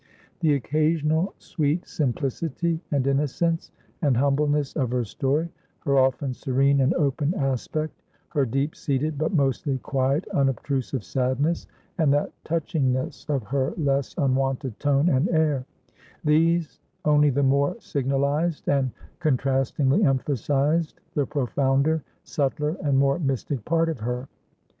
[0.39, 3.69] The occasional sweet simplicity, and innocence,
[4.01, 5.47] and humbleness of her story;
[5.81, 11.67] her often serene and open aspect; her deep seated, but mostly quiet, unobtrusive sadness,
[11.99, 15.67] and that touchingness of her less unwonted tone and air;
[16.23, 18.89] these only the more signalized and
[19.19, 24.27] contrastingly emphasized the profounder, subtler, and more mystic part of her.